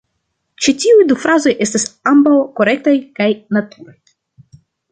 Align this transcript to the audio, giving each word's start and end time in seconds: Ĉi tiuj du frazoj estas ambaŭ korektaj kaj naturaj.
Ĉi 0.65 0.73
tiuj 0.83 1.03
du 1.11 1.17
frazoj 1.25 1.53
estas 1.65 1.85
ambaŭ 2.13 2.33
korektaj 2.61 2.97
kaj 3.21 3.31
naturaj. 3.59 3.97